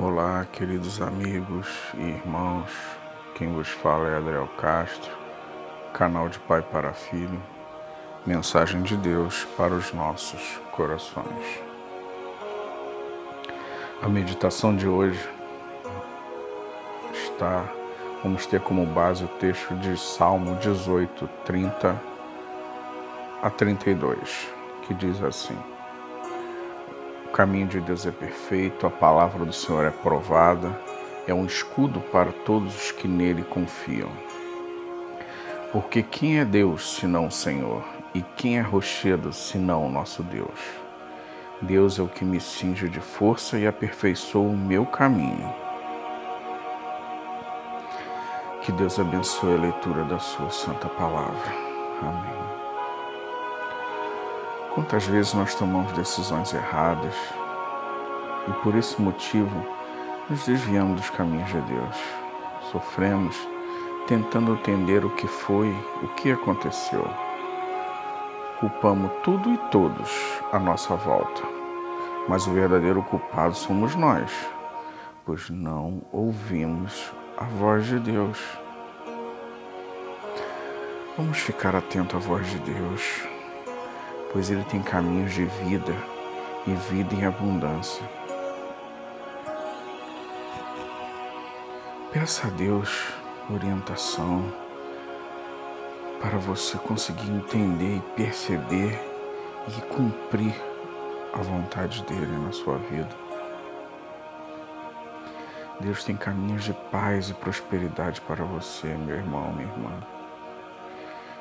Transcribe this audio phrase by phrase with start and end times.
[0.00, 2.70] Olá, queridos amigos e irmãos.
[3.34, 5.10] Quem vos fala é Adriel Castro,
[5.92, 7.42] canal de Pai para Filho.
[8.24, 11.60] Mensagem de Deus para os nossos corações.
[14.00, 15.28] A meditação de hoje
[17.12, 17.64] está,
[18.22, 22.00] vamos ter como base o texto de Salmo 18, 30
[23.42, 24.46] a 32,
[24.82, 25.58] que diz assim.
[27.38, 30.76] Caminho de Deus é perfeito, a palavra do Senhor é provada,
[31.24, 34.10] é um escudo para todos os que nele confiam.
[35.70, 37.84] Porque quem é Deus senão o Senhor?
[38.12, 40.58] E quem é rochedo senão o nosso Deus?
[41.62, 45.54] Deus é o que me cinge de força e aperfeiçoa o meu caminho.
[48.62, 51.54] Que Deus abençoe a leitura da Sua Santa Palavra.
[52.02, 52.67] Amém.
[54.78, 57.12] Quantas vezes nós tomamos decisões erradas
[58.46, 59.66] e por esse motivo
[60.30, 61.96] nos desviamos dos caminhos de Deus.
[62.70, 63.36] Sofremos
[64.06, 65.68] tentando entender o que foi,
[66.00, 67.04] o que aconteceu.
[68.60, 70.12] Culpamos tudo e todos
[70.52, 71.42] à nossa volta,
[72.28, 74.30] mas o verdadeiro culpado somos nós,
[75.26, 78.38] pois não ouvimos a voz de Deus.
[81.16, 83.37] Vamos ficar atento à voz de Deus
[84.32, 85.94] pois ele tem caminhos de vida
[86.66, 88.02] e vida em abundância.
[92.12, 93.12] Peça a Deus
[93.50, 94.44] orientação
[96.20, 98.98] para você conseguir entender e perceber
[99.68, 100.54] e cumprir
[101.32, 103.28] a vontade dele na sua vida.
[105.80, 109.92] Deus tem caminhos de paz e prosperidade para você, meu irmão, minha irmã.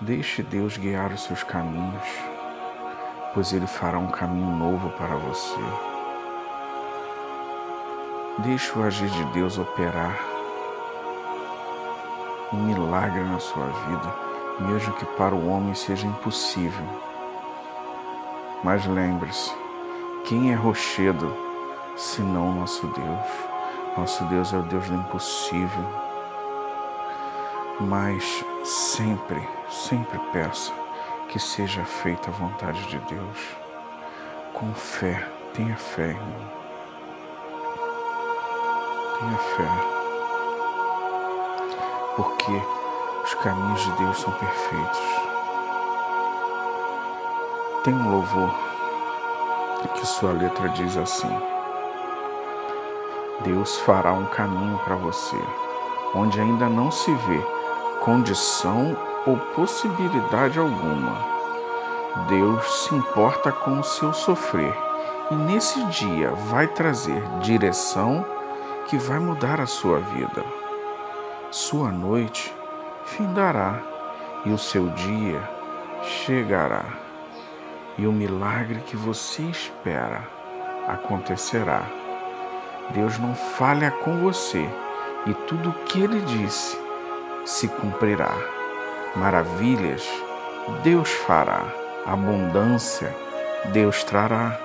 [0.00, 2.37] Deixe Deus guiar os seus caminhos
[3.34, 5.60] pois Ele fará um caminho novo para você.
[8.38, 10.18] Deixe o agir de Deus operar
[12.52, 14.14] um milagre na sua vida,
[14.60, 16.86] mesmo que para o homem seja impossível.
[18.62, 19.52] Mas lembre-se,
[20.24, 21.34] quem é rochedo
[21.96, 23.28] senão nosso Deus?
[23.96, 25.84] Nosso Deus é o Deus do impossível.
[27.80, 30.77] Mas sempre, sempre peça
[31.28, 33.38] que seja feita a vontade de Deus.
[34.54, 36.50] Com fé, tenha fé, irmão.
[39.18, 39.68] Tenha fé.
[42.16, 42.52] Porque
[43.24, 45.00] os caminhos de Deus são perfeitos.
[47.84, 48.50] Tem um louvor
[49.94, 51.30] que sua letra diz assim:
[53.44, 55.36] Deus fará um caminho para você,
[56.14, 57.40] onde ainda não se vê
[58.00, 61.16] condição ou possibilidade alguma.
[62.28, 64.74] Deus se importa com o seu sofrer
[65.30, 68.24] e nesse dia vai trazer direção
[68.86, 70.42] que vai mudar a sua vida.
[71.50, 72.54] Sua noite
[73.04, 73.80] findará
[74.44, 75.40] e o seu dia
[76.02, 76.84] chegará.
[77.98, 80.22] E o milagre que você espera
[80.86, 81.82] acontecerá.
[82.90, 84.66] Deus não falha com você
[85.26, 86.78] e tudo o que ele disse
[87.44, 88.57] se cumprirá.
[89.18, 90.08] Maravilhas
[90.84, 91.64] Deus fará,
[92.06, 93.12] abundância
[93.72, 94.56] Deus trará.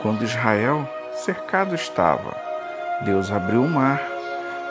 [0.00, 2.34] Quando Israel cercado estava,
[3.02, 4.00] Deus abriu o mar,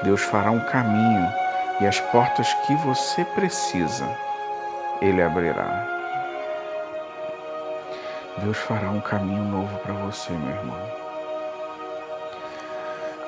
[0.04, 1.32] Deus fará um caminho
[1.80, 4.10] e as portas que você precisa,
[5.00, 5.88] Ele abrirá.
[8.38, 10.92] Deus fará um caminho novo para você, meu irmão.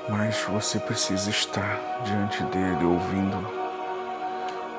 [0.09, 3.62] Mas você precisa estar diante dele, ouvindo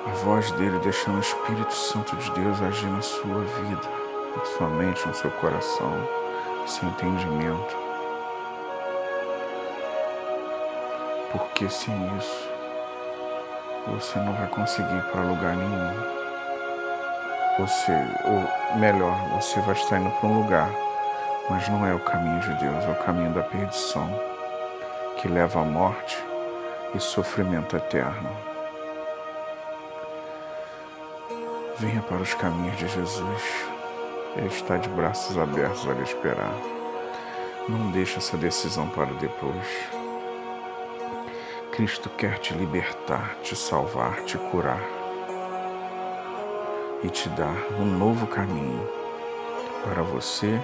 [0.06, 3.88] a voz dele, deixando o Espírito Santo de Deus agir na sua vida,
[4.36, 5.90] na sua mente, no seu coração,
[6.60, 7.76] no seu entendimento.
[11.32, 12.50] Porque sem isso,
[13.86, 16.14] você não vai conseguir ir para lugar nenhum.
[17.58, 17.92] Você,
[18.24, 20.70] ou melhor, você vai estar indo para um lugar,
[21.48, 24.08] mas não é o caminho de Deus, é o caminho da perdição,
[25.16, 26.22] que leva à morte
[26.94, 28.53] e sofrimento eterno.
[31.76, 33.42] Venha para os caminhos de Jesus.
[34.36, 36.54] Ele está de braços abertos a lhe esperar.
[37.68, 39.66] Não deixe essa decisão para depois.
[41.72, 44.82] Cristo quer te libertar, te salvar, te curar
[47.02, 48.88] e te dar um novo caminho
[49.82, 50.60] para você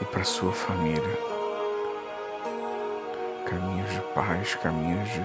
[0.00, 1.18] e para sua família.
[3.44, 5.22] Caminhos de paz, caminhos de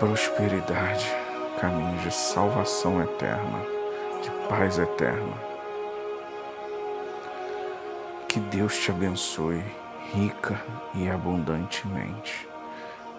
[0.00, 1.19] prosperidade
[1.60, 3.60] caminhos de salvação eterna,
[4.22, 5.34] de paz eterna.
[8.26, 9.62] Que Deus te abençoe
[10.12, 10.58] rica
[10.94, 12.48] e abundantemente.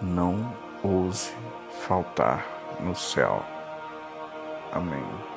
[0.00, 0.52] Não
[0.82, 1.32] ouse
[1.86, 2.44] faltar
[2.80, 3.44] no céu.
[4.72, 5.31] Amém.